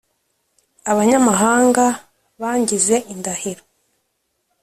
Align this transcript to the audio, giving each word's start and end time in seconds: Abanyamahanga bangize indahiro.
Abanyamahanga 0.91 1.85
bangize 2.41 2.95
indahiro. 3.13 3.63